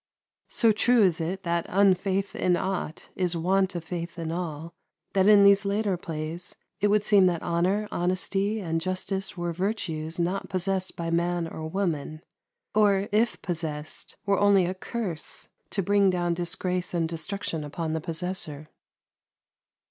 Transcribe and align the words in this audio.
So 0.49 0.71
true 0.71 1.03
is 1.03 1.21
it 1.21 1.43
that 1.43 1.67
"unfaith 1.69 2.35
in 2.35 2.57
aught 2.57 3.11
is 3.15 3.37
want 3.37 3.75
of 3.75 3.83
faith 3.83 4.17
in 4.17 4.31
all," 4.31 4.73
that 5.13 5.27
in 5.27 5.43
these 5.43 5.63
later 5.63 5.95
plays 5.95 6.55
it 6.79 6.87
would 6.87 7.03
seem 7.03 7.27
that 7.27 7.43
honour, 7.43 7.87
honesty, 7.91 8.59
and 8.59 8.81
justice 8.81 9.37
were 9.37 9.53
virtues 9.53 10.17
not 10.17 10.49
possessed 10.49 10.95
by 10.95 11.11
man 11.11 11.47
or 11.47 11.67
woman; 11.69 12.23
or, 12.73 13.09
if 13.11 13.39
possessed, 13.43 14.17
were 14.25 14.39
only 14.39 14.65
a 14.65 14.73
curse 14.73 15.49
to 15.69 15.83
bring 15.83 16.09
down 16.09 16.33
disgrace 16.33 16.95
and 16.95 17.07
destruction 17.07 17.63
upon 17.63 17.93
the 17.93 18.01
possessor. 18.01 18.71